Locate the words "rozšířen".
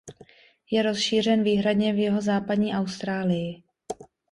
0.83-1.43